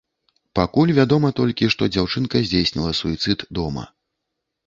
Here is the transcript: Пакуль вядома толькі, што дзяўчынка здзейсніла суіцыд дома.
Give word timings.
Пакуль 0.59 0.93
вядома 0.99 1.29
толькі, 1.39 1.69
што 1.75 1.89
дзяўчынка 1.95 2.41
здзейсніла 2.47 2.91
суіцыд 3.01 3.39
дома. 3.59 3.83